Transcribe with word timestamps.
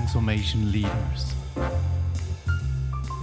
Transformation 0.00 0.72
Leaders. 0.72 1.36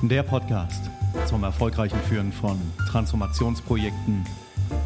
Der 0.03 0.21
Podcast 0.21 0.91
zum 1.25 1.43
erfolgreichen 1.43 1.99
Führen 2.01 2.31
von 2.31 2.61
Transformationsprojekten, 2.91 4.23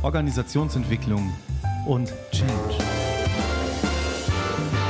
Organisationsentwicklung 0.02 1.34
und 1.86 2.14
Change. 2.32 2.78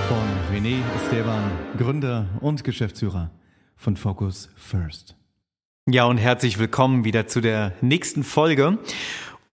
Von 0.07 0.55
René 0.55 0.77
Esteban, 0.95 1.51
Gründer 1.75 2.27
und 2.39 2.63
Geschäftsführer 2.63 3.31
von 3.75 3.97
Focus 3.97 4.49
First. 4.55 5.15
Ja, 5.89 6.05
und 6.05 6.19
herzlich 6.19 6.59
willkommen 6.59 7.03
wieder 7.03 7.25
zu 7.25 7.41
der 7.41 7.73
nächsten 7.81 8.23
Folge. 8.23 8.77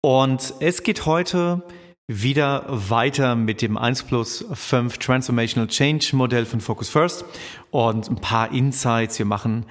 Und 0.02 0.52
es 0.60 0.83
geht 0.83 1.06
heute 1.06 1.62
wieder 2.09 2.65
weiter 2.69 3.37
mit 3.37 3.61
dem 3.61 3.77
1 3.77 4.05
plus 4.05 4.45
5 4.51 4.97
Transformational 4.98 5.69
Change 5.69 6.17
Modell 6.17 6.47
von 6.47 6.61
Focus 6.61 6.89
First 6.89 7.25
und 7.71 8.11
ein 8.11 8.17
paar 8.17 8.51
Insights. 8.51 9.19
Wir 9.19 9.27
machen 9.27 9.67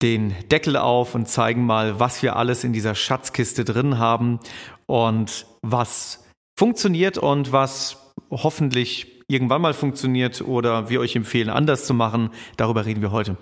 den 0.00 0.34
Deckel 0.50 0.76
auf 0.76 1.16
und 1.16 1.28
zeigen 1.28 1.66
mal, 1.66 1.98
was 1.98 2.22
wir 2.22 2.36
alles 2.36 2.62
in 2.62 2.72
dieser 2.72 2.94
Schatzkiste 2.94 3.64
drin 3.64 3.98
haben 3.98 4.38
und 4.86 5.46
was 5.62 6.24
funktioniert 6.56 7.18
und 7.18 7.50
was 7.50 8.14
hoffentlich 8.30 9.24
irgendwann 9.26 9.60
mal 9.60 9.74
funktioniert 9.74 10.40
oder 10.40 10.88
wir 10.88 11.00
euch 11.00 11.16
empfehlen, 11.16 11.50
anders 11.50 11.84
zu 11.84 11.92
machen. 11.92 12.30
Darüber 12.56 12.86
reden 12.86 13.02
wir 13.02 13.10
heute. 13.10 13.36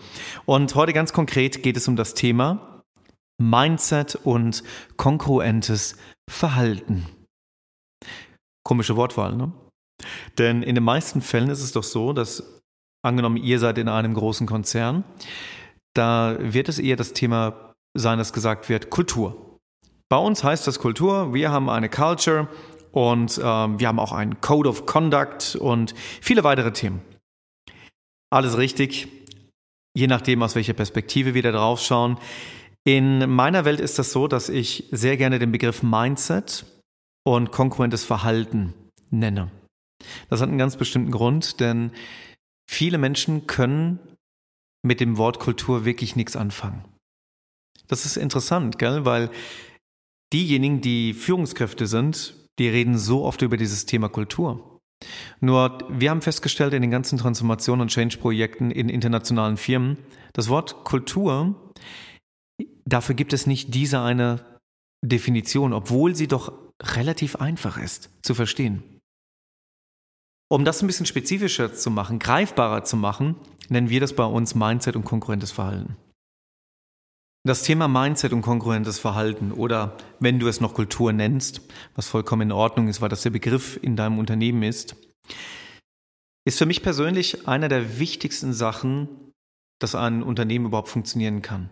Und 0.47 0.75
heute 0.75 0.95
ganz 0.95 1.12
konkret 1.12 1.62
geht 1.62 1.77
es 1.77 1.87
um 1.87 1.97
das 1.97 2.14
Thema 2.14 2.83
Mindset 3.39 4.17
und 4.17 4.64
kongruentes 4.97 5.97
Verhalten. 6.28 7.06
Komische 8.66 8.97
Wortwahl, 8.97 9.37
ne? 9.37 9.53
Denn 10.39 10.64
in 10.64 10.75
den 10.75 10.83
meisten 10.83 11.22
Fällen 11.22 11.50
ist 11.50 11.62
es 11.62 11.70
doch 11.70 11.84
so, 11.84 12.12
dass 12.12 12.61
angenommen, 13.05 13.36
ihr 13.36 13.61
seid 13.61 13.78
in 13.78 13.89
einem 13.89 14.12
großen 14.12 14.45
Konzern, 14.45 15.05
da 15.95 16.36
wird 16.41 16.69
es 16.69 16.81
eher 16.81 16.97
das 16.97 17.12
Thema 17.12 17.75
sein, 17.97 18.19
dass 18.19 18.33
gesagt 18.33 18.69
wird, 18.69 18.91
Kultur. 18.91 19.61
Bei 20.08 20.17
uns 20.17 20.42
heißt 20.42 20.67
das 20.67 20.81
Kultur, 20.81 21.33
wir 21.33 21.53
haben 21.53 21.70
eine 21.70 21.89
Culture 21.89 22.48
und 22.91 23.41
ähm, 23.41 23.78
wir 23.78 23.86
haben 23.86 24.00
auch 24.00 24.11
einen 24.11 24.41
Code 24.41 24.69
of 24.69 24.84
Conduct 24.84 25.55
und 25.55 25.95
viele 26.20 26.42
weitere 26.42 26.73
Themen. 26.73 27.03
Alles 28.30 28.58
richtig, 28.58 29.06
je 29.97 30.08
nachdem, 30.08 30.42
aus 30.42 30.56
welcher 30.56 30.73
Perspektive 30.73 31.34
wir 31.34 31.42
da 31.42 31.53
drauf 31.53 31.80
schauen. 31.80 32.19
In 32.83 33.30
meiner 33.30 33.64
Welt 33.64 33.78
ist 33.78 34.01
das 34.01 34.11
so, 34.11 34.27
dass 34.27 34.48
ich 34.48 34.89
sehr 34.91 35.17
gerne 35.17 35.39
den 35.39 35.53
Begriff 35.53 35.84
Mindset 35.84 36.67
und 37.27 37.50
konkurrentes 37.50 38.05
Verhalten 38.05 38.72
nenne. 39.10 39.50
Das 40.30 40.41
hat 40.41 40.48
einen 40.48 40.58
ganz 40.58 40.77
bestimmten 40.77 41.10
Grund, 41.10 41.58
denn 41.58 41.91
viele 42.70 42.98
Menschen 42.98 43.48
können 43.48 43.98
mit 44.84 45.00
dem 45.00 45.16
Wort 45.18 45.41
Kultur 45.41 45.84
wirklich 45.84 46.14
nichts 46.14 46.36
anfangen. 46.36 46.84
Das 47.88 48.06
ist 48.06 48.16
interessant, 48.16 48.78
gell? 48.78 49.05
weil 49.05 49.30
diejenigen, 50.33 50.80
die 50.80 51.14
Führungskräfte 51.14 51.88
sind, 51.88 52.36
die 52.60 52.68
reden 52.68 52.96
so 52.96 53.24
oft 53.24 53.42
über 53.42 53.56
dieses 53.56 53.86
Thema 53.86 54.08
Kultur. 54.08 54.78
Nur 55.40 55.78
wir 55.90 56.11
haben 56.11 56.22
festgestellt 56.22 56.74
in 56.74 56.83
den 56.83 56.92
ganzen 56.92 57.18
Transformation- 57.18 57.80
und 57.80 57.88
Change-Projekten 57.88 58.70
in 58.70 58.88
internationalen 58.88 59.56
Firmen, 59.56 59.98
das 60.33 60.48
Wort 60.48 60.84
Kultur, 60.84 61.72
dafür 62.84 63.16
gibt 63.16 63.33
es 63.33 63.48
nicht 63.48 63.74
diese 63.74 64.00
eine 64.00 64.61
Definition, 65.05 65.72
obwohl 65.72 66.14
sie 66.14 66.28
doch 66.28 66.66
relativ 66.82 67.36
einfach 67.36 67.78
ist 67.78 68.10
zu 68.22 68.34
verstehen. 68.34 68.82
Um 70.48 70.64
das 70.64 70.83
ein 70.83 70.86
bisschen 70.86 71.06
spezifischer 71.06 71.74
zu 71.74 71.91
machen, 71.91 72.18
greifbarer 72.18 72.84
zu 72.84 72.96
machen, 72.96 73.36
nennen 73.68 73.90
wir 73.90 74.01
das 74.01 74.14
bei 74.14 74.24
uns 74.24 74.55
Mindset 74.55 74.95
und 74.95 75.05
konkurrentes 75.05 75.51
Verhalten. 75.51 75.96
Das 77.45 77.62
Thema 77.62 77.89
Mindset 77.89 78.33
und 78.33 78.42
konkurrentes 78.42 78.98
Verhalten 78.98 79.52
oder 79.52 79.96
wenn 80.18 80.40
du 80.40 80.48
es 80.48 80.61
noch 80.61 80.74
Kultur 80.74 81.12
nennst, 81.12 81.61
was 81.95 82.08
vollkommen 82.08 82.42
in 82.42 82.52
Ordnung 82.52 82.89
ist, 82.89 83.01
weil 83.01 83.08
das 83.08 83.22
der 83.22 83.30
Begriff 83.30 83.78
in 83.83 83.96
deinem 83.96 84.18
Unternehmen 84.18 84.62
ist, 84.62 84.96
ist 86.45 86.58
für 86.58 86.67
mich 86.67 86.83
persönlich 86.83 87.46
einer 87.46 87.68
der 87.68 87.98
wichtigsten 87.98 88.52
Sachen, 88.52 89.33
dass 89.80 89.95
ein 89.95 90.22
Unternehmen 90.22 90.67
überhaupt 90.67 90.89
funktionieren 90.89 91.42
kann. 91.42 91.70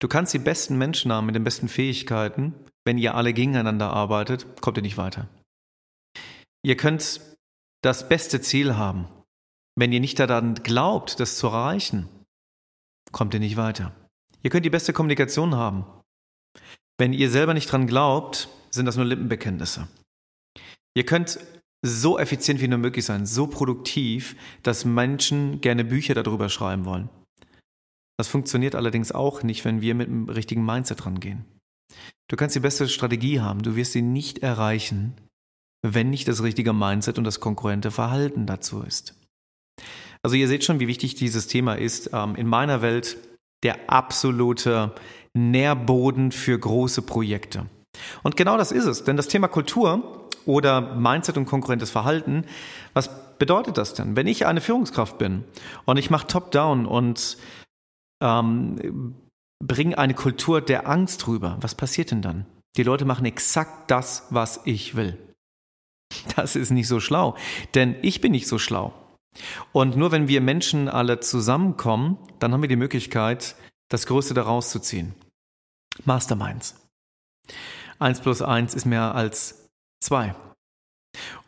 Du 0.00 0.08
kannst 0.08 0.32
die 0.32 0.38
besten 0.38 0.78
Menschen 0.78 1.12
haben 1.12 1.26
mit 1.26 1.34
den 1.34 1.44
besten 1.44 1.68
Fähigkeiten. 1.68 2.54
Wenn 2.84 2.98
ihr 2.98 3.14
alle 3.14 3.32
gegeneinander 3.32 3.90
arbeitet, 3.90 4.60
kommt 4.60 4.78
ihr 4.78 4.82
nicht 4.82 4.96
weiter. 4.96 5.28
Ihr 6.62 6.76
könnt 6.76 7.20
das 7.82 8.08
beste 8.08 8.40
Ziel 8.40 8.76
haben. 8.76 9.08
Wenn 9.76 9.92
ihr 9.92 10.00
nicht 10.00 10.18
daran 10.18 10.54
glaubt, 10.54 11.20
das 11.20 11.36
zu 11.36 11.48
erreichen, 11.48 12.08
kommt 13.12 13.34
ihr 13.34 13.40
nicht 13.40 13.56
weiter. 13.56 13.92
Ihr 14.42 14.50
könnt 14.50 14.64
die 14.64 14.70
beste 14.70 14.92
Kommunikation 14.92 15.54
haben. 15.54 15.84
Wenn 16.98 17.12
ihr 17.12 17.30
selber 17.30 17.54
nicht 17.54 17.70
dran 17.70 17.86
glaubt, 17.86 18.48
sind 18.70 18.86
das 18.86 18.96
nur 18.96 19.04
Lippenbekenntnisse. 19.04 19.88
Ihr 20.94 21.04
könnt 21.04 21.38
so 21.82 22.18
effizient 22.18 22.60
wie 22.60 22.68
nur 22.68 22.78
möglich 22.78 23.04
sein, 23.04 23.24
so 23.24 23.46
produktiv, 23.46 24.36
dass 24.62 24.84
Menschen 24.84 25.60
gerne 25.60 25.84
Bücher 25.84 26.14
darüber 26.14 26.48
schreiben 26.48 26.84
wollen. 26.84 27.08
Das 28.18 28.28
funktioniert 28.28 28.74
allerdings 28.74 29.12
auch 29.12 29.42
nicht, 29.42 29.64
wenn 29.64 29.80
wir 29.80 29.94
mit 29.94 30.08
dem 30.08 30.28
richtigen 30.28 30.64
Mindset 30.64 31.06
rangehen. 31.06 31.44
Du 32.28 32.36
kannst 32.36 32.56
die 32.56 32.60
beste 32.60 32.88
Strategie 32.88 33.40
haben, 33.40 33.62
du 33.62 33.76
wirst 33.76 33.92
sie 33.92 34.02
nicht 34.02 34.40
erreichen, 34.40 35.14
wenn 35.82 36.10
nicht 36.10 36.28
das 36.28 36.42
richtige 36.42 36.72
Mindset 36.72 37.16
und 37.18 37.24
das 37.24 37.40
konkurrente 37.40 37.90
Verhalten 37.90 38.46
dazu 38.46 38.82
ist. 38.82 39.14
Also 40.22 40.36
ihr 40.36 40.48
seht 40.48 40.64
schon, 40.64 40.80
wie 40.80 40.88
wichtig 40.88 41.14
dieses 41.14 41.46
Thema 41.46 41.74
ist. 41.74 42.10
Ähm, 42.12 42.34
in 42.34 42.48
meiner 42.48 42.82
Welt 42.82 43.16
der 43.62 43.88
absolute 43.88 44.94
Nährboden 45.34 46.32
für 46.32 46.58
große 46.58 47.02
Projekte. 47.02 47.66
Und 48.22 48.36
genau 48.36 48.56
das 48.56 48.72
ist 48.72 48.86
es, 48.86 49.04
denn 49.04 49.16
das 49.16 49.28
Thema 49.28 49.48
Kultur 49.48 50.28
oder 50.44 50.94
Mindset 50.96 51.36
und 51.36 51.46
konkurrentes 51.46 51.90
Verhalten, 51.90 52.44
was 52.94 53.38
bedeutet 53.38 53.78
das 53.78 53.94
denn? 53.94 54.16
Wenn 54.16 54.26
ich 54.26 54.46
eine 54.46 54.60
Führungskraft 54.60 55.18
bin 55.18 55.44
und 55.84 55.96
ich 55.96 56.10
mache 56.10 56.26
Top-Down 56.26 56.86
und 56.86 57.36
ähm, 58.22 59.14
bringen 59.64 59.94
eine 59.94 60.14
Kultur 60.14 60.60
der 60.60 60.88
Angst 60.88 61.26
rüber. 61.26 61.58
Was 61.60 61.74
passiert 61.74 62.10
denn 62.10 62.22
dann? 62.22 62.46
Die 62.76 62.82
Leute 62.82 63.04
machen 63.04 63.26
exakt 63.26 63.90
das, 63.90 64.26
was 64.30 64.60
ich 64.64 64.94
will. 64.94 65.18
Das 66.36 66.56
ist 66.56 66.70
nicht 66.70 66.88
so 66.88 67.00
schlau, 67.00 67.36
denn 67.74 67.96
ich 68.02 68.20
bin 68.20 68.32
nicht 68.32 68.48
so 68.48 68.58
schlau. 68.58 68.94
Und 69.72 69.96
nur 69.96 70.10
wenn 70.10 70.28
wir 70.28 70.40
Menschen 70.40 70.88
alle 70.88 71.20
zusammenkommen, 71.20 72.18
dann 72.38 72.52
haben 72.52 72.62
wir 72.62 72.68
die 72.68 72.76
Möglichkeit, 72.76 73.56
das 73.90 74.06
Größte 74.06 74.34
daraus 74.34 74.70
zu 74.70 74.80
ziehen. 74.80 75.14
Masterminds. 76.04 76.76
Eins 77.98 78.20
plus 78.20 78.42
eins 78.42 78.74
ist 78.74 78.84
mehr 78.84 79.14
als 79.14 79.68
zwei. 80.00 80.34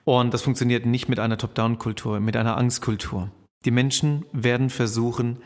Und 0.04 0.34
das 0.34 0.42
funktioniert 0.42 0.86
nicht 0.86 1.08
mit 1.08 1.20
einer 1.20 1.38
Top-Down-Kultur, 1.38 2.20
mit 2.20 2.36
einer 2.36 2.56
Angstkultur. 2.56 3.30
Die 3.64 3.70
Menschen 3.70 4.24
werden 4.32 4.70
versuchen, 4.70 5.42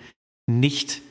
nicht 0.46 1.02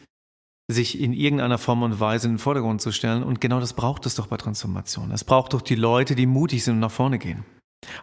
sich 0.72 1.00
in 1.00 1.14
irgendeiner 1.14 1.58
Form 1.58 1.84
und 1.84 2.00
Weise 2.00 2.28
in 2.28 2.34
den 2.34 2.40
Vordergrund 2.40 2.82
zu 2.82 2.92
stellen. 2.92 3.24
Und 3.24 3.42
genau 3.42 3.60
das 3.60 3.74
braucht 3.74 4.06
es 4.06 4.16
doch 4.16 4.28
bei 4.28 4.38
Transformation. 4.38 5.12
Es 5.12 5.24
braucht 5.24 5.54
doch 5.54 5.62
die 5.62 5.76
Leute, 5.76 6.16
die 6.16 6.26
mutig 6.26 6.64
sind 6.64 6.76
und 6.76 6.80
nach 6.80 6.92
vorne 6.92 7.20
gehen. 7.20 7.46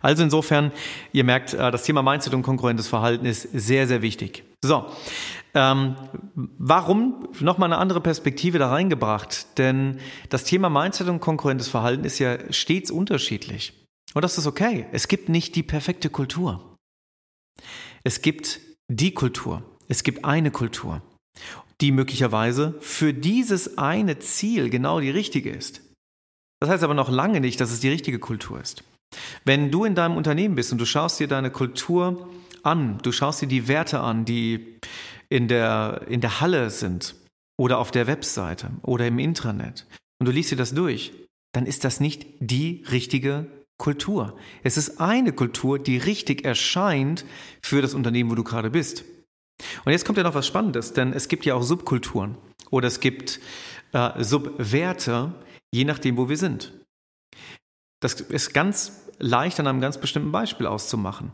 Also 0.02 0.22
insofern, 0.22 0.72
ihr 1.12 1.24
merkt, 1.24 1.54
äh, 1.54 1.70
das 1.70 1.84
Thema 1.84 2.02
Mindset 2.02 2.34
und 2.34 2.42
konkurrentes 2.42 2.88
Verhalten 2.88 3.24
ist 3.24 3.42
sehr, 3.42 3.86
sehr 3.86 4.02
wichtig. 4.02 4.44
So, 4.62 4.86
ähm, 5.54 5.96
warum 6.34 7.28
nochmal 7.40 7.72
eine 7.72 7.80
andere 7.80 8.02
Perspektive 8.02 8.58
da 8.58 8.68
reingebracht? 8.68 9.58
Denn 9.58 9.98
das 10.28 10.44
Thema 10.44 10.68
Mindset 10.68 11.08
und 11.08 11.20
konkurrentes 11.20 11.68
Verhalten 11.68 12.04
ist 12.04 12.18
ja 12.18 12.52
stets 12.52 12.90
unterschiedlich. 12.90 13.72
Und 14.12 14.22
das 14.22 14.36
ist 14.36 14.46
okay. 14.46 14.86
Es 14.92 15.08
gibt 15.08 15.30
nicht 15.30 15.56
die 15.56 15.62
perfekte 15.62 16.10
Kultur. 16.10 16.76
Es 18.04 18.20
gibt 18.20 18.60
die 18.88 19.14
Kultur. 19.14 19.62
Es 19.88 20.02
gibt 20.02 20.24
eine 20.24 20.50
Kultur 20.50 21.02
die 21.80 21.92
möglicherweise 21.92 22.74
für 22.80 23.14
dieses 23.14 23.78
eine 23.78 24.18
Ziel 24.18 24.70
genau 24.70 25.00
die 25.00 25.10
richtige 25.10 25.50
ist. 25.50 25.82
Das 26.60 26.68
heißt 26.68 26.84
aber 26.84 26.94
noch 26.94 27.08
lange 27.08 27.40
nicht, 27.40 27.60
dass 27.60 27.72
es 27.72 27.80
die 27.80 27.88
richtige 27.88 28.18
Kultur 28.18 28.60
ist. 28.60 28.84
Wenn 29.44 29.70
du 29.70 29.84
in 29.84 29.94
deinem 29.94 30.16
Unternehmen 30.16 30.54
bist 30.54 30.72
und 30.72 30.78
du 30.78 30.86
schaust 30.86 31.18
dir 31.18 31.28
deine 31.28 31.50
Kultur 31.50 32.28
an, 32.62 32.98
du 33.02 33.12
schaust 33.12 33.42
dir 33.42 33.48
die 33.48 33.66
Werte 33.66 34.00
an, 34.00 34.24
die 34.24 34.78
in 35.28 35.48
der, 35.48 36.02
in 36.08 36.20
der 36.20 36.40
Halle 36.40 36.70
sind 36.70 37.14
oder 37.58 37.78
auf 37.78 37.90
der 37.90 38.06
Webseite 38.06 38.70
oder 38.82 39.06
im 39.06 39.18
Intranet 39.18 39.86
und 40.18 40.26
du 40.26 40.32
liest 40.32 40.50
dir 40.50 40.56
das 40.56 40.74
durch, 40.74 41.12
dann 41.52 41.66
ist 41.66 41.84
das 41.84 41.98
nicht 41.98 42.26
die 42.38 42.84
richtige 42.90 43.46
Kultur. 43.78 44.36
Es 44.62 44.76
ist 44.76 45.00
eine 45.00 45.32
Kultur, 45.32 45.78
die 45.78 45.96
richtig 45.96 46.44
erscheint 46.44 47.24
für 47.62 47.80
das 47.80 47.94
Unternehmen, 47.94 48.30
wo 48.30 48.34
du 48.34 48.44
gerade 48.44 48.70
bist. 48.70 49.04
Und 49.84 49.92
jetzt 49.92 50.04
kommt 50.04 50.18
ja 50.18 50.24
noch 50.24 50.34
was 50.34 50.46
Spannendes, 50.46 50.92
denn 50.92 51.12
es 51.12 51.28
gibt 51.28 51.44
ja 51.44 51.54
auch 51.54 51.62
Subkulturen 51.62 52.36
oder 52.70 52.88
es 52.88 53.00
gibt 53.00 53.40
äh, 53.92 54.22
Subwerte, 54.22 55.34
je 55.72 55.84
nachdem, 55.84 56.16
wo 56.16 56.28
wir 56.28 56.36
sind. 56.36 56.72
Das 58.00 58.14
ist 58.20 58.54
ganz 58.54 59.08
leicht 59.18 59.60
an 59.60 59.66
einem 59.66 59.80
ganz 59.80 59.98
bestimmten 59.98 60.32
Beispiel 60.32 60.66
auszumachen. 60.66 61.32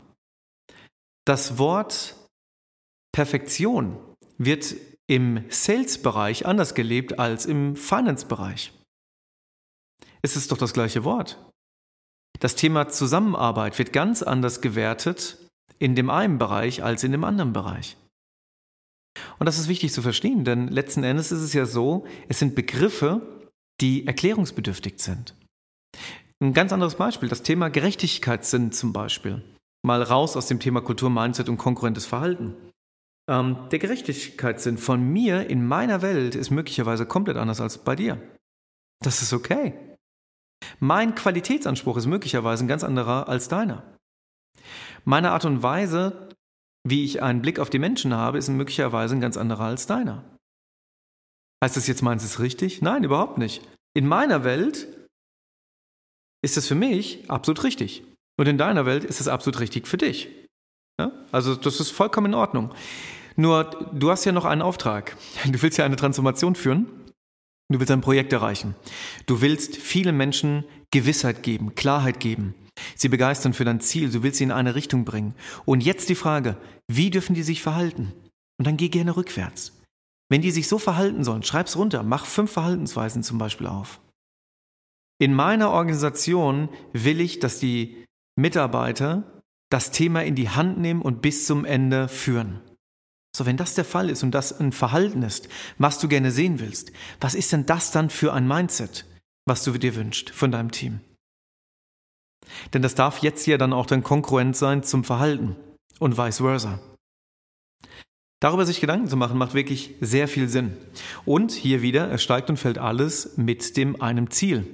Das 1.25 1.57
Wort 1.57 2.15
Perfektion 3.13 3.97
wird 4.37 4.75
im 5.07 5.45
Sales-Bereich 5.49 6.45
anders 6.45 6.75
gelebt 6.75 7.17
als 7.17 7.45
im 7.45 7.75
Finance-Bereich. 7.75 8.73
Es 10.21 10.35
ist 10.35 10.51
doch 10.51 10.57
das 10.57 10.73
gleiche 10.73 11.03
Wort. 11.03 11.37
Das 12.39 12.55
Thema 12.55 12.89
Zusammenarbeit 12.89 13.79
wird 13.79 13.93
ganz 13.93 14.21
anders 14.21 14.61
gewertet 14.61 15.37
in 15.79 15.95
dem 15.95 16.09
einen 16.09 16.37
Bereich 16.37 16.83
als 16.83 17.03
in 17.03 17.11
dem 17.11 17.23
anderen 17.23 17.53
Bereich. 17.53 17.97
Und 19.39 19.45
das 19.45 19.59
ist 19.59 19.67
wichtig 19.67 19.93
zu 19.93 20.01
verstehen, 20.01 20.43
denn 20.43 20.67
letzten 20.67 21.03
Endes 21.03 21.31
ist 21.31 21.41
es 21.41 21.53
ja 21.53 21.65
so, 21.65 22.05
es 22.27 22.39
sind 22.39 22.55
Begriffe, 22.55 23.21
die 23.81 24.07
erklärungsbedürftig 24.07 24.99
sind. 24.99 25.35
Ein 26.39 26.53
ganz 26.53 26.71
anderes 26.71 26.95
Beispiel, 26.95 27.29
das 27.29 27.43
Thema 27.43 27.69
Gerechtigkeitssinn 27.69 28.71
zum 28.71 28.93
Beispiel. 28.93 29.43
Mal 29.85 30.03
raus 30.03 30.35
aus 30.35 30.47
dem 30.47 30.59
Thema 30.59 30.81
Kultur, 30.81 31.09
Mindset 31.09 31.49
und 31.49 31.57
konkurrentes 31.57 32.05
Verhalten. 32.05 32.55
Ähm, 33.29 33.57
der 33.71 33.79
Gerechtigkeitssinn 33.79 34.77
von 34.77 35.01
mir 35.01 35.49
in 35.49 35.65
meiner 35.65 36.01
Welt 36.01 36.35
ist 36.35 36.51
möglicherweise 36.51 37.05
komplett 37.05 37.37
anders 37.37 37.61
als 37.61 37.79
bei 37.79 37.95
dir. 37.95 38.21
Das 39.03 39.21
ist 39.21 39.33
okay. 39.33 39.73
Mein 40.79 41.15
Qualitätsanspruch 41.15 41.97
ist 41.97 42.05
möglicherweise 42.05 42.65
ein 42.65 42.67
ganz 42.67 42.83
anderer 42.83 43.27
als 43.27 43.47
deiner. 43.47 43.83
Meine 45.05 45.31
Art 45.31 45.45
und 45.45 45.63
Weise, 45.63 46.26
wie 46.89 47.03
ich 47.03 47.21
einen 47.21 47.41
Blick 47.41 47.59
auf 47.59 47.69
die 47.69 47.79
Menschen 47.79 48.13
habe, 48.13 48.37
ist 48.37 48.49
möglicherweise 48.49 49.15
ein 49.15 49.21
ganz 49.21 49.37
anderer 49.37 49.65
als 49.65 49.87
deiner. 49.87 50.23
Heißt 51.63 51.75
das 51.75 51.87
jetzt, 51.87 52.01
meinst 52.01 52.23
du 52.23 52.27
es 52.27 52.39
richtig? 52.39 52.81
Nein, 52.81 53.03
überhaupt 53.03 53.37
nicht. 53.37 53.67
In 53.95 54.07
meiner 54.07 54.43
Welt 54.43 54.87
ist 56.43 56.57
es 56.57 56.67
für 56.67 56.75
mich 56.75 57.29
absolut 57.29 57.63
richtig. 57.63 58.03
Und 58.39 58.47
in 58.47 58.57
deiner 58.57 58.85
Welt 58.85 59.03
ist 59.03 59.19
es 59.19 59.27
absolut 59.27 59.59
richtig 59.59 59.87
für 59.87 59.97
dich. 59.97 60.29
Ja? 60.99 61.11
Also 61.31 61.55
das 61.55 61.79
ist 61.79 61.91
vollkommen 61.91 62.27
in 62.27 62.35
Ordnung. 62.35 62.73
Nur 63.35 63.63
du 63.93 64.11
hast 64.11 64.25
ja 64.25 64.31
noch 64.31 64.45
einen 64.45 64.61
Auftrag. 64.61 65.15
Du 65.45 65.61
willst 65.61 65.77
ja 65.77 65.85
eine 65.85 65.95
Transformation 65.95 66.55
führen. 66.55 66.87
Du 67.69 67.79
willst 67.79 67.91
ein 67.91 68.01
Projekt 68.01 68.31
erreichen. 68.33 68.75
Du 69.25 69.41
willst 69.41 69.75
vielen 69.75 70.15
Menschen 70.15 70.63
Gewissheit 70.91 71.43
geben, 71.43 71.75
Klarheit 71.75 72.19
geben, 72.19 72.55
sie 72.95 73.09
begeistern 73.09 73.53
für 73.53 73.65
dein 73.65 73.79
Ziel. 73.79 74.09
Du 74.09 74.23
willst 74.23 74.37
sie 74.37 74.43
in 74.43 74.51
eine 74.51 74.75
Richtung 74.75 75.05
bringen. 75.05 75.35
Und 75.65 75.83
jetzt 75.83 76.09
die 76.09 76.15
Frage, 76.15 76.57
wie 76.87 77.09
dürfen 77.09 77.33
die 77.35 77.43
sich 77.43 77.61
verhalten? 77.61 78.13
Und 78.57 78.67
dann 78.67 78.77
geh 78.77 78.89
gerne 78.89 79.15
rückwärts. 79.15 79.73
Wenn 80.29 80.41
die 80.41 80.51
sich 80.51 80.67
so 80.67 80.77
verhalten 80.77 81.23
sollen, 81.23 81.43
schreib's 81.43 81.77
runter, 81.77 82.03
mach 82.03 82.25
fünf 82.25 82.51
Verhaltensweisen 82.51 83.23
zum 83.23 83.37
Beispiel 83.37 83.67
auf. 83.67 84.01
In 85.19 85.33
meiner 85.33 85.71
Organisation 85.71 86.69
will 86.93 87.21
ich, 87.21 87.39
dass 87.39 87.59
die 87.59 88.05
Mitarbeiter 88.35 89.41
das 89.69 89.91
Thema 89.91 90.23
in 90.23 90.35
die 90.35 90.49
Hand 90.49 90.77
nehmen 90.77 91.01
und 91.01 91.21
bis 91.21 91.45
zum 91.45 91.65
Ende 91.65 92.07
führen. 92.07 92.61
So, 93.35 93.45
wenn 93.45 93.57
das 93.57 93.75
der 93.75 93.85
Fall 93.85 94.09
ist 94.09 94.23
und 94.23 94.31
das 94.31 94.59
ein 94.59 94.71
Verhalten 94.71 95.23
ist, 95.23 95.49
was 95.77 95.99
du 95.99 96.07
gerne 96.07 96.31
sehen 96.31 96.59
willst, 96.59 96.91
was 97.19 97.35
ist 97.35 97.51
denn 97.51 97.65
das 97.65 97.91
dann 97.91 98.09
für 98.09 98.33
ein 98.33 98.47
Mindset, 98.47 99.05
was 99.45 99.63
du 99.63 99.71
dir 99.73 99.95
wünschst 99.95 100.29
von 100.29 100.51
deinem 100.51 100.71
Team? 100.71 101.01
Denn 102.73 102.81
das 102.81 102.95
darf 102.95 103.19
jetzt 103.19 103.45
ja 103.47 103.57
dann 103.57 103.73
auch 103.73 103.85
dann 103.85 104.03
konkurrent 104.03 104.55
sein 104.55 104.83
zum 104.83 105.03
Verhalten 105.03 105.55
und 105.99 106.17
vice 106.17 106.37
versa. 106.37 106.79
Darüber 108.39 108.65
sich 108.65 108.81
Gedanken 108.81 109.07
zu 109.07 109.17
machen, 109.17 109.37
macht 109.37 109.55
wirklich 109.55 109.95
sehr 109.99 110.27
viel 110.27 110.47
Sinn. 110.47 110.77
Und 111.25 111.51
hier 111.51 111.81
wieder, 111.81 112.11
es 112.11 112.21
steigt 112.21 112.49
und 112.49 112.57
fällt 112.57 112.77
alles 112.77 113.35
mit 113.37 113.77
dem 113.77 114.01
einem 114.01 114.29
Ziel. 114.29 114.67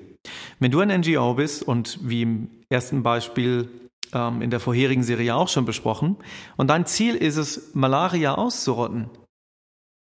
Wenn 0.60 0.72
du 0.72 0.81
ein 0.81 0.90
NGO 1.00 1.36
bist 1.36 1.64
und 1.64 2.00
wie 2.02 2.24
im 2.24 2.50
ersten 2.70 3.04
Beispiel 3.04 3.70
ähm, 4.14 4.42
in 4.42 4.50
der 4.50 4.60
vorherigen 4.60 5.04
Serie 5.04 5.36
auch 5.36 5.48
schon 5.48 5.66
besprochen. 5.66 6.18
Und 6.58 6.68
dein 6.68 6.86
Ziel 6.86 7.16
ist 7.16 7.38
es, 7.38 7.74
Malaria 7.74 8.36
auszurotten. 8.36 9.10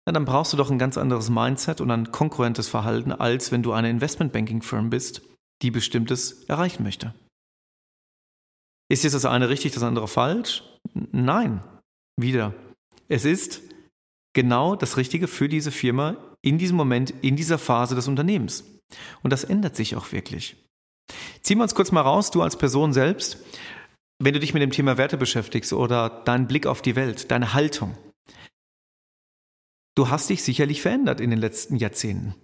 Ja, 0.06 0.12
dann 0.12 0.26
brauchst 0.26 0.52
du 0.52 0.56
doch 0.56 0.70
ein 0.70 0.78
ganz 0.78 0.98
anderes 0.98 1.30
Mindset 1.30 1.80
und 1.80 1.90
ein 1.90 2.12
konkurrentes 2.12 2.68
Verhalten, 2.68 3.12
als 3.12 3.52
wenn 3.52 3.62
du 3.62 3.72
eine 3.72 3.88
Investmentbanking-Firm 3.90 4.90
bist, 4.90 5.22
die 5.62 5.70
bestimmtes 5.70 6.44
erreichen 6.44 6.82
möchte. 6.82 7.14
Ist 8.88 9.04
jetzt 9.04 9.14
das 9.14 9.24
eine 9.24 9.48
richtig, 9.48 9.72
das 9.72 9.82
andere 9.82 10.08
falsch? 10.08 10.62
Nein, 10.92 11.62
wieder. 12.16 12.54
Es 13.08 13.24
ist 13.24 13.62
genau 14.34 14.76
das 14.76 14.96
Richtige 14.96 15.28
für 15.28 15.48
diese 15.48 15.70
Firma 15.70 16.16
in 16.42 16.58
diesem 16.58 16.76
Moment, 16.76 17.14
in 17.22 17.36
dieser 17.36 17.58
Phase 17.58 17.94
des 17.94 18.08
Unternehmens. 18.08 18.64
Und 19.22 19.32
das 19.32 19.44
ändert 19.44 19.76
sich 19.76 19.96
auch 19.96 20.12
wirklich. 20.12 20.56
Ziehen 21.42 21.58
wir 21.58 21.62
uns 21.62 21.74
kurz 21.74 21.92
mal 21.92 22.02
raus, 22.02 22.30
du 22.30 22.42
als 22.42 22.56
Person 22.56 22.92
selbst. 22.92 23.38
Wenn 24.18 24.34
du 24.34 24.40
dich 24.40 24.54
mit 24.54 24.62
dem 24.62 24.70
Thema 24.70 24.96
Werte 24.96 25.16
beschäftigst 25.16 25.72
oder 25.72 26.08
deinen 26.24 26.46
Blick 26.46 26.66
auf 26.66 26.82
die 26.82 26.96
Welt, 26.96 27.30
deine 27.30 27.52
Haltung, 27.52 27.96
du 29.96 30.08
hast 30.08 30.30
dich 30.30 30.42
sicherlich 30.42 30.82
verändert 30.82 31.20
in 31.20 31.30
den 31.30 31.38
letzten 31.38 31.76
Jahrzehnten. 31.76 32.34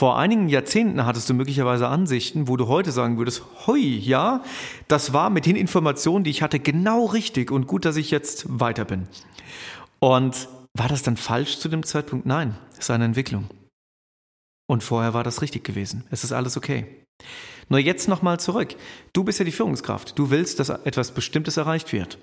Vor 0.00 0.16
einigen 0.16 0.48
Jahrzehnten 0.48 1.04
hattest 1.04 1.28
du 1.28 1.34
möglicherweise 1.34 1.86
Ansichten, 1.86 2.48
wo 2.48 2.56
du 2.56 2.68
heute 2.68 2.90
sagen 2.90 3.18
würdest, 3.18 3.42
hui, 3.66 3.98
ja, 3.98 4.42
das 4.88 5.12
war 5.12 5.28
mit 5.28 5.44
den 5.44 5.56
Informationen, 5.56 6.24
die 6.24 6.30
ich 6.30 6.40
hatte, 6.40 6.58
genau 6.58 7.04
richtig 7.04 7.50
und 7.50 7.66
gut, 7.66 7.84
dass 7.84 7.96
ich 7.96 8.10
jetzt 8.10 8.46
weiter 8.48 8.86
bin. 8.86 9.08
Und 9.98 10.48
war 10.72 10.88
das 10.88 11.02
dann 11.02 11.18
falsch 11.18 11.58
zu 11.58 11.68
dem 11.68 11.82
Zeitpunkt? 11.82 12.24
Nein, 12.24 12.56
es 12.72 12.78
ist 12.78 12.90
eine 12.90 13.04
Entwicklung. 13.04 13.50
Und 14.66 14.82
vorher 14.82 15.12
war 15.12 15.22
das 15.22 15.42
richtig 15.42 15.64
gewesen. 15.64 16.04
Es 16.10 16.24
ist 16.24 16.32
alles 16.32 16.56
okay. 16.56 16.86
Nur 17.68 17.78
jetzt 17.78 18.08
nochmal 18.08 18.40
zurück. 18.40 18.76
Du 19.12 19.22
bist 19.22 19.38
ja 19.38 19.44
die 19.44 19.52
Führungskraft. 19.52 20.18
Du 20.18 20.30
willst, 20.30 20.60
dass 20.60 20.70
etwas 20.70 21.12
Bestimmtes 21.12 21.58
erreicht 21.58 21.92
wird. 21.92 22.16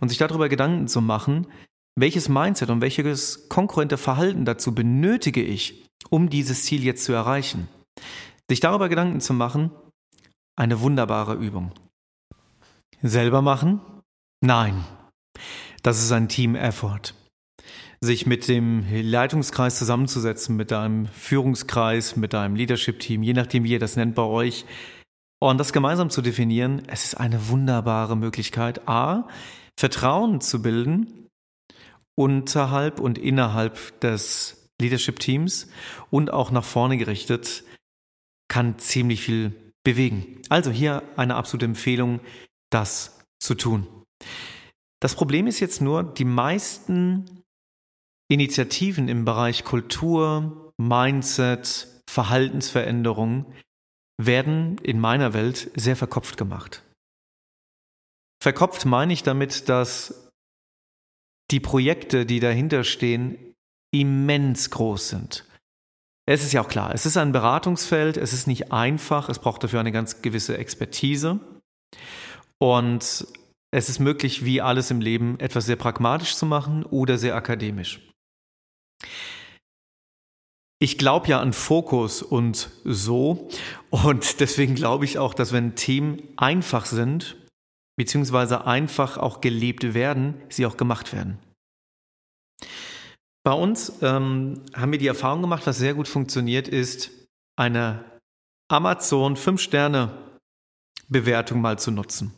Und 0.00 0.10
sich 0.10 0.18
darüber 0.18 0.50
Gedanken 0.50 0.86
zu 0.86 1.00
machen, 1.00 1.46
welches 1.98 2.28
Mindset 2.28 2.68
und 2.68 2.82
welches 2.82 3.48
konkurrente 3.48 3.96
Verhalten 3.96 4.44
dazu 4.44 4.74
benötige 4.74 5.42
ich, 5.42 5.85
um 6.10 6.30
dieses 6.30 6.64
Ziel 6.64 6.84
jetzt 6.84 7.04
zu 7.04 7.12
erreichen. 7.12 7.68
Sich 8.48 8.60
darüber 8.60 8.88
Gedanken 8.88 9.20
zu 9.20 9.34
machen, 9.34 9.70
eine 10.56 10.80
wunderbare 10.80 11.34
Übung. 11.34 11.72
Selber 13.02 13.42
machen? 13.42 13.80
Nein. 14.40 14.84
Das 15.82 16.02
ist 16.02 16.12
ein 16.12 16.28
Team-Effort 16.28 17.14
sich 18.00 18.26
mit 18.26 18.48
dem 18.48 18.84
Leitungskreis 18.90 19.78
zusammenzusetzen, 19.78 20.56
mit 20.56 20.72
einem 20.72 21.06
Führungskreis, 21.06 22.16
mit 22.16 22.34
einem 22.34 22.56
Leadership-Team, 22.56 23.22
je 23.22 23.32
nachdem, 23.32 23.64
wie 23.64 23.72
ihr 23.72 23.78
das 23.78 23.96
nennt 23.96 24.14
bei 24.14 24.22
euch, 24.22 24.64
und 25.38 25.58
das 25.58 25.72
gemeinsam 25.72 26.10
zu 26.10 26.22
definieren, 26.22 26.82
es 26.88 27.04
ist 27.04 27.14
eine 27.14 27.48
wunderbare 27.48 28.16
Möglichkeit, 28.16 28.88
a, 28.88 29.28
Vertrauen 29.78 30.40
zu 30.40 30.62
bilden 30.62 31.28
unterhalb 32.14 32.98
und 33.00 33.18
innerhalb 33.18 34.00
des 34.00 34.65
Leadership-Teams 34.80 35.68
und 36.10 36.32
auch 36.32 36.50
nach 36.50 36.64
vorne 36.64 36.96
gerichtet, 36.96 37.64
kann 38.48 38.78
ziemlich 38.78 39.22
viel 39.22 39.72
bewegen. 39.84 40.42
Also 40.48 40.70
hier 40.70 41.02
eine 41.16 41.36
absolute 41.36 41.66
Empfehlung, 41.66 42.20
das 42.70 43.20
zu 43.40 43.54
tun. 43.54 43.86
Das 45.00 45.14
Problem 45.14 45.46
ist 45.46 45.60
jetzt 45.60 45.80
nur, 45.80 46.02
die 46.02 46.24
meisten 46.24 47.42
Initiativen 48.28 49.08
im 49.08 49.24
Bereich 49.24 49.64
Kultur, 49.64 50.72
Mindset, 50.78 51.88
Verhaltensveränderung 52.08 53.52
werden 54.20 54.78
in 54.78 54.98
meiner 54.98 55.32
Welt 55.34 55.70
sehr 55.76 55.96
verkopft 55.96 56.36
gemacht. 56.36 56.82
Verkopft 58.42 58.84
meine 58.84 59.12
ich 59.12 59.22
damit, 59.22 59.68
dass 59.68 60.30
die 61.50 61.60
Projekte, 61.60 62.26
die 62.26 62.40
dahinter 62.40 62.84
stehen, 62.84 63.54
immens 63.92 64.70
groß 64.70 65.08
sind. 65.08 65.44
Es 66.28 66.42
ist 66.42 66.52
ja 66.52 66.60
auch 66.60 66.68
klar, 66.68 66.92
es 66.92 67.06
ist 67.06 67.16
ein 67.16 67.32
Beratungsfeld, 67.32 68.16
es 68.16 68.32
ist 68.32 68.46
nicht 68.46 68.72
einfach, 68.72 69.28
es 69.28 69.38
braucht 69.38 69.62
dafür 69.62 69.78
eine 69.78 69.92
ganz 69.92 70.22
gewisse 70.22 70.58
Expertise. 70.58 71.38
Und 72.58 73.26
es 73.70 73.88
ist 73.88 73.98
möglich, 74.00 74.44
wie 74.44 74.60
alles 74.60 74.90
im 74.90 75.00
Leben, 75.00 75.38
etwas 75.38 75.66
sehr 75.66 75.76
pragmatisch 75.76 76.34
zu 76.34 76.46
machen 76.46 76.84
oder 76.84 77.18
sehr 77.18 77.36
akademisch. 77.36 78.00
Ich 80.78 80.98
glaube 80.98 81.28
ja 81.28 81.40
an 81.40 81.52
Fokus 81.52 82.22
und 82.22 82.70
so. 82.84 83.48
Und 83.90 84.40
deswegen 84.40 84.74
glaube 84.74 85.04
ich 85.04 85.18
auch, 85.18 85.32
dass 85.32 85.52
wenn 85.52 85.74
Themen 85.74 86.22
einfach 86.36 86.86
sind, 86.86 87.36
beziehungsweise 87.96 88.66
einfach 88.66 89.16
auch 89.16 89.40
gelebt 89.40 89.94
werden, 89.94 90.34
sie 90.48 90.66
auch 90.66 90.76
gemacht 90.76 91.12
werden. 91.12 91.38
Bei 93.46 93.52
uns 93.52 93.92
ähm, 94.02 94.60
haben 94.74 94.90
wir 94.90 94.98
die 94.98 95.06
Erfahrung 95.06 95.40
gemacht, 95.40 95.68
was 95.68 95.78
sehr 95.78 95.94
gut 95.94 96.08
funktioniert, 96.08 96.66
ist 96.66 97.12
eine 97.54 98.04
Amazon 98.68 99.36
5-Sterne-Bewertung 99.36 101.60
mal 101.60 101.78
zu 101.78 101.92
nutzen. 101.92 102.34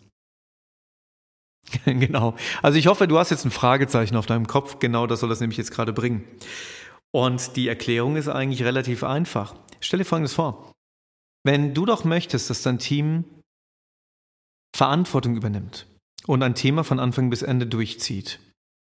genau. 1.87 2.37
Also 2.61 2.79
ich 2.79 2.89
hoffe, 2.89 3.09
du 3.09 3.19
hast 3.19 3.31
jetzt 3.31 3.47
ein 3.47 3.51
Fragezeichen 3.51 4.17
auf 4.17 4.27
deinem 4.27 4.47
Kopf. 4.47 4.81
Genau 4.81 5.07
das 5.07 5.21
soll 5.21 5.31
das 5.31 5.41
nämlich 5.41 5.57
jetzt 5.57 5.71
gerade 5.71 5.95
bringen. 5.95 6.29
Und 7.11 7.57
die 7.57 7.69
Erklärung 7.69 8.17
ist 8.17 8.29
eigentlich 8.29 8.63
relativ 8.63 9.03
einfach. 9.03 9.55
Stell 9.81 10.01
dir 10.01 10.05
Folgendes 10.05 10.35
vor. 10.35 10.75
Wenn 11.43 11.73
du 11.73 11.87
doch 11.87 12.05
möchtest, 12.05 12.51
dass 12.51 12.61
dein 12.61 12.79
Team 12.79 13.25
Verantwortung 14.77 15.37
übernimmt 15.37 15.87
und 16.27 16.43
ein 16.43 16.55
Thema 16.55 16.85
von 16.85 17.01
Anfang 17.01 17.31
bis 17.31 17.41
Ende 17.41 17.67
durchzieht, 17.67 18.41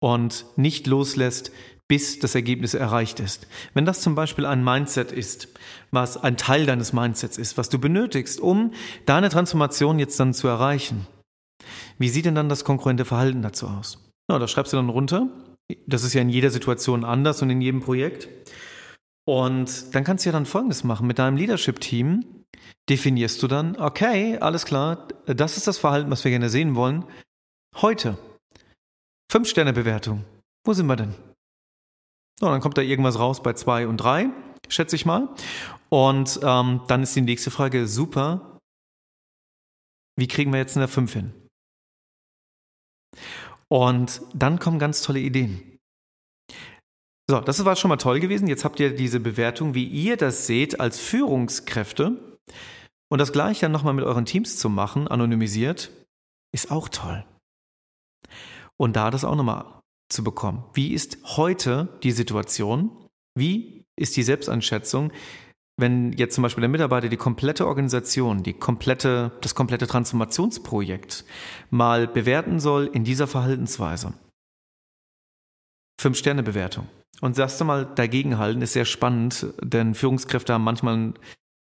und 0.00 0.44
nicht 0.56 0.86
loslässt, 0.86 1.52
bis 1.88 2.18
das 2.18 2.34
Ergebnis 2.34 2.74
erreicht 2.74 3.20
ist. 3.20 3.46
Wenn 3.74 3.84
das 3.84 4.00
zum 4.00 4.14
Beispiel 4.14 4.46
ein 4.46 4.64
Mindset 4.64 5.12
ist, 5.12 5.48
was 5.90 6.16
ein 6.16 6.36
Teil 6.36 6.66
deines 6.66 6.92
Mindsets 6.92 7.38
ist, 7.38 7.56
was 7.56 7.68
du 7.68 7.78
benötigst, 7.78 8.40
um 8.40 8.72
deine 9.04 9.28
Transformation 9.28 9.98
jetzt 9.98 10.18
dann 10.18 10.34
zu 10.34 10.48
erreichen, 10.48 11.06
wie 11.98 12.08
sieht 12.08 12.26
denn 12.26 12.34
dann 12.34 12.48
das 12.48 12.64
konkurrente 12.64 13.04
Verhalten 13.04 13.42
dazu 13.42 13.68
aus? 13.68 13.98
Ja, 14.30 14.38
das 14.38 14.50
schreibst 14.50 14.72
du 14.72 14.76
dann 14.76 14.88
runter. 14.88 15.28
Das 15.86 16.04
ist 16.04 16.14
ja 16.14 16.22
in 16.22 16.28
jeder 16.28 16.50
Situation 16.50 17.04
anders 17.04 17.42
und 17.42 17.50
in 17.50 17.60
jedem 17.60 17.80
Projekt. 17.80 18.28
Und 19.24 19.94
dann 19.94 20.04
kannst 20.04 20.24
du 20.24 20.28
ja 20.28 20.32
dann 20.32 20.46
Folgendes 20.46 20.84
machen. 20.84 21.06
Mit 21.06 21.18
deinem 21.18 21.36
Leadership-Team 21.36 22.24
definierst 22.88 23.42
du 23.42 23.48
dann, 23.48 23.76
okay, 23.76 24.38
alles 24.38 24.64
klar, 24.64 25.08
das 25.26 25.56
ist 25.56 25.66
das 25.66 25.78
Verhalten, 25.78 26.10
was 26.10 26.24
wir 26.24 26.30
gerne 26.30 26.50
sehen 26.50 26.74
wollen. 26.76 27.04
Heute. 27.76 28.18
Fünf-Sterne-Bewertung. 29.30 30.24
Wo 30.64 30.72
sind 30.72 30.86
wir 30.86 30.96
denn? 30.96 31.14
So, 32.38 32.46
dann 32.46 32.60
kommt 32.60 32.76
da 32.76 32.82
irgendwas 32.82 33.18
raus 33.18 33.42
bei 33.42 33.54
zwei 33.54 33.86
und 33.86 33.96
drei, 33.96 34.28
schätze 34.68 34.96
ich 34.96 35.06
mal. 35.06 35.34
Und 35.88 36.40
ähm, 36.42 36.82
dann 36.88 37.02
ist 37.02 37.16
die 37.16 37.22
nächste 37.22 37.50
Frage, 37.50 37.86
super, 37.86 38.58
wie 40.18 40.28
kriegen 40.28 40.52
wir 40.52 40.58
jetzt 40.58 40.76
eine 40.76 40.88
5 40.88 41.12
hin? 41.12 41.32
Und 43.68 44.22
dann 44.34 44.58
kommen 44.58 44.78
ganz 44.78 45.02
tolle 45.02 45.20
Ideen. 45.20 45.78
So, 47.28 47.40
das 47.40 47.64
war 47.64 47.74
schon 47.74 47.88
mal 47.88 47.96
toll 47.96 48.20
gewesen. 48.20 48.46
Jetzt 48.46 48.64
habt 48.64 48.78
ihr 48.78 48.94
diese 48.94 49.18
Bewertung, 49.18 49.74
wie 49.74 49.84
ihr 49.84 50.16
das 50.16 50.46
seht 50.46 50.78
als 50.78 50.98
Führungskräfte. 51.00 52.38
Und 53.08 53.18
das 53.18 53.32
gleiche 53.32 53.62
dann 53.62 53.72
nochmal 53.72 53.94
mit 53.94 54.04
euren 54.04 54.24
Teams 54.24 54.58
zu 54.58 54.68
machen, 54.68 55.08
anonymisiert, 55.08 55.90
ist 56.52 56.70
auch 56.70 56.88
toll. 56.88 57.24
Und 58.76 58.94
da 58.96 59.10
das 59.10 59.24
auch 59.24 59.36
nochmal 59.36 59.82
zu 60.08 60.24
bekommen. 60.24 60.64
Wie 60.74 60.92
ist 60.92 61.18
heute 61.24 61.88
die 62.02 62.12
Situation? 62.12 62.90
Wie 63.34 63.84
ist 63.96 64.16
die 64.16 64.22
Selbstanschätzung, 64.22 65.12
wenn 65.78 66.12
jetzt 66.12 66.34
zum 66.34 66.42
Beispiel 66.42 66.62
der 66.62 66.70
Mitarbeiter 66.70 67.08
die 67.08 67.16
komplette 67.16 67.66
Organisation, 67.66 68.42
die 68.42 68.54
komplette, 68.54 69.32
das 69.42 69.54
komplette 69.54 69.86
Transformationsprojekt 69.86 71.24
mal 71.70 72.06
bewerten 72.06 72.60
soll 72.60 72.88
in 72.92 73.04
dieser 73.04 73.26
Verhaltensweise? 73.26 74.14
Fünf-Sterne-Bewertung. 76.00 76.88
Und 77.20 77.36
sagst 77.36 77.60
du 77.60 77.64
mal, 77.64 77.86
dagegenhalten 77.86 78.62
ist 78.62 78.74
sehr 78.74 78.84
spannend, 78.84 79.46
denn 79.62 79.94
Führungskräfte 79.94 80.52
haben 80.52 80.64
manchmal, 80.64 81.14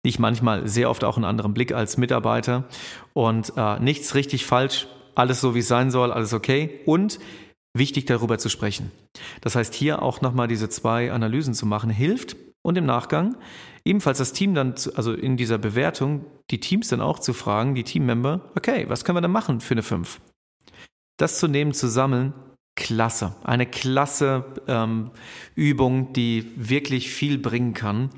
nicht 0.04 0.20
manchmal, 0.20 0.68
sehr 0.68 0.90
oft 0.90 1.04
auch 1.04 1.16
einen 1.16 1.26
anderen 1.26 1.54
Blick 1.54 1.72
als 1.72 1.98
Mitarbeiter. 1.98 2.66
Und 3.14 3.54
äh, 3.56 3.80
nichts 3.80 4.16
richtig 4.16 4.46
falsch, 4.46 4.88
alles 5.16 5.42
so, 5.42 5.54
wie 5.54 5.60
es 5.60 5.68
sein 5.68 5.92
soll, 5.92 6.12
alles 6.12 6.34
okay. 6.34 6.82
Und 6.86 7.20
wichtig 7.74 8.06
darüber 8.06 8.38
zu 8.38 8.50
sprechen. 8.50 8.92
Das 9.42 9.56
heißt, 9.56 9.74
hier 9.74 10.02
auch 10.02 10.22
nochmal 10.22 10.48
diese 10.48 10.70
zwei 10.70 11.12
Analysen 11.12 11.54
zu 11.54 11.66
machen, 11.66 11.90
hilft 11.90 12.36
und 12.62 12.78
im 12.78 12.86
Nachgang 12.86 13.36
ebenfalls 13.86 14.20
das 14.20 14.34
Team 14.34 14.54
dann, 14.54 14.76
zu, 14.76 14.96
also 14.96 15.14
in 15.14 15.38
dieser 15.38 15.58
Bewertung, 15.58 16.26
die 16.52 16.60
Teams 16.60 16.88
dann 16.88 17.02
auch 17.02 17.20
zu 17.20 17.34
fragen, 17.34 17.76
die 17.76 17.84
Teammember, 17.84 18.52
okay, 18.56 18.86
was 18.88 19.04
können 19.04 19.18
wir 19.18 19.22
denn 19.22 19.32
machen 19.32 19.60
für 19.60 19.74
eine 19.74 19.84
5? 19.84 20.22
Das 21.18 21.40
zu 21.40 21.48
nehmen, 21.48 21.74
zu 21.74 21.88
sammeln, 21.88 22.34
klasse. 22.76 23.36
Eine 23.44 23.66
klasse 23.66 24.46
ähm, 24.68 25.12
Übung, 25.56 26.14
die 26.14 26.52
wirklich 26.56 27.12
viel 27.12 27.38
bringen 27.38 27.74
kann. 27.74 28.10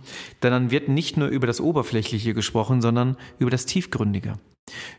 Denn 0.43 0.51
dann 0.51 0.71
wird 0.71 0.87
nicht 0.87 1.17
nur 1.17 1.27
über 1.27 1.47
das 1.47 1.59
Oberflächliche 1.59 2.33
gesprochen, 2.33 2.81
sondern 2.81 3.17
über 3.37 3.51
das 3.51 3.65
Tiefgründige, 3.65 4.35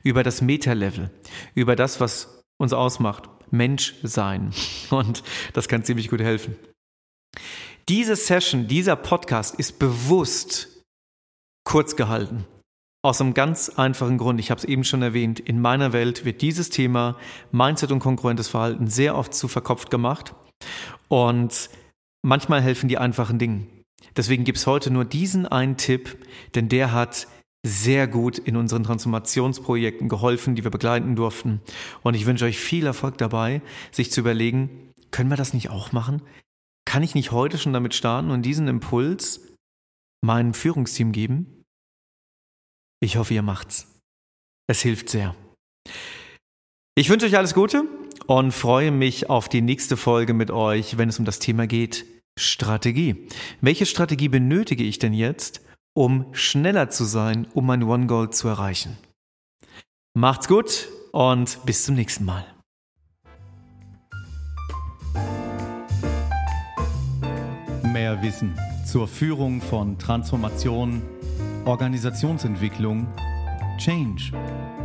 über 0.03 0.23
das 0.23 0.43
Meta-Level, 0.43 1.11
über 1.55 1.75
das, 1.77 2.01
was 2.01 2.43
uns 2.59 2.73
ausmacht. 2.73 3.29
Mensch 3.51 3.95
sein. 4.03 4.53
Und 4.91 5.23
das 5.53 5.69
kann 5.69 5.85
ziemlich 5.85 6.09
gut 6.09 6.21
helfen. 6.21 6.57
Diese 7.89 8.17
Session, 8.17 8.67
dieser 8.67 8.97
Podcast 8.97 9.55
ist 9.55 9.79
bewusst 9.79 10.83
kurz 11.65 11.97
gehalten. 11.97 12.45
Aus 13.03 13.21
einem 13.21 13.35
ganz 13.35 13.69
einfachen 13.69 14.19
Grund, 14.19 14.41
ich 14.41 14.51
habe 14.51 14.59
es 14.59 14.65
eben 14.65 14.83
schon 14.83 15.03
erwähnt, 15.03 15.39
in 15.39 15.61
meiner 15.61 15.93
Welt 15.93 16.25
wird 16.25 16.43
dieses 16.43 16.71
Thema 16.71 17.17
Mindset 17.53 17.93
und 17.93 18.01
konkurrentes 18.01 18.49
Verhalten 18.49 18.89
sehr 18.89 19.17
oft 19.17 19.33
zu 19.35 19.47
verkopft 19.47 19.91
gemacht. 19.91 20.35
Und 21.07 21.71
manchmal 22.23 22.61
helfen 22.61 22.89
die 22.89 22.99
einfachen 22.99 23.39
Dinge. 23.39 23.67
Deswegen 24.17 24.45
gibt 24.45 24.59
es 24.59 24.67
heute 24.67 24.91
nur 24.91 25.05
diesen 25.05 25.47
einen 25.47 25.77
Tipp, 25.77 26.27
denn 26.55 26.69
der 26.69 26.93
hat 26.93 27.29
sehr 27.67 28.07
gut 28.07 28.39
in 28.39 28.57
unseren 28.57 28.85
Transformationsprojekten 28.85 30.09
geholfen, 30.09 30.55
die 30.55 30.63
wir 30.63 30.71
begleiten 30.71 31.17
durften. 31.17 31.61
Und 32.03 32.15
ich 32.15 32.25
wünsche 32.25 32.45
euch 32.45 32.59
viel 32.59 32.87
Erfolg 32.87 33.19
dabei, 33.19 33.61
sich 33.91 34.13
zu 34.13 34.21
überlegen, 34.21 34.93
können 35.11 35.31
wir 35.31 35.37
das 35.37 35.53
nicht 35.53 35.71
auch 35.71 35.93
machen? 35.93 36.23
Kann 36.85 37.03
ich 37.03 37.15
nicht 37.15 37.33
heute 37.33 37.59
schon 37.59 37.73
damit 37.73 37.95
starten 37.95 38.31
und 38.31 38.43
diesen 38.43 38.69
Impuls 38.69 39.41
meinem 40.25 40.55
Führungsteam 40.55 41.11
geben? 41.11 41.65
Ich 43.01 43.17
hoffe, 43.17 43.35
ihr 43.35 43.43
macht's. 43.43 44.01
Es 44.69 44.81
hilft 44.81 45.09
sehr. 45.09 45.35
Ich 46.95 47.11
wünsche 47.11 47.27
euch 47.27 47.37
alles 47.37 47.55
Gute 47.55 47.85
und 48.27 48.53
freue 48.53 48.93
mich 48.93 49.29
auf 49.29 49.49
die 49.49 49.61
nächste 49.61 49.97
Folge 49.97 50.35
mit 50.35 50.51
euch, 50.51 50.99
wenn 50.99 51.09
es 51.09 51.19
um 51.19 51.25
das 51.25 51.41
Thema 51.41 51.67
geht 51.67 52.07
Strategie. 52.39 53.27
Welche 53.61 53.87
Strategie 53.87 54.29
benötige 54.29 54.85
ich 54.85 54.99
denn 54.99 55.13
jetzt, 55.13 55.63
um 55.97 56.27
schneller 56.33 56.91
zu 56.91 57.05
sein, 57.05 57.47
um 57.55 57.67
mein 57.67 57.83
One 57.83 58.07
Goal 58.07 58.31
zu 58.31 58.47
erreichen. 58.49 58.99
Macht's 60.15 60.47
gut 60.47 60.89
und 61.13 61.59
bis 61.65 61.87
zum 61.87 61.95
nächsten 61.95 62.27
Mal. 62.27 62.45
Mehr 67.83 68.23
Wissen 68.23 68.55
zur 68.85 69.09
Führung 69.09 69.63
von 69.63 69.99
Transformation, 69.99 71.01
Organisationsentwicklung, 71.65 73.09
Change 73.79 74.33